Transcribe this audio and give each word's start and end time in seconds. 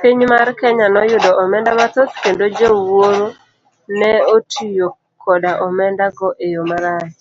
Piny 0.00 0.22
mar 0.32 0.48
Kenya 0.58 0.86
noyudo 0.94 1.30
omenda 1.42 1.70
mathoth 1.80 2.14
kendo 2.22 2.44
jowuoro 2.56 3.26
neotiyo 3.98 4.88
koda 5.22 5.50
omenda 5.66 6.06
go 6.18 6.28
eyo 6.46 6.62
marach. 6.70 7.18